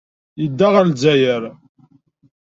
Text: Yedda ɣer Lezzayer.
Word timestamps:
Yedda 0.41 0.67
ɣer 0.73 0.83
Lezzayer. 0.85 1.43